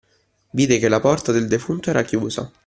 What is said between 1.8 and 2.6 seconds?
era chiusa.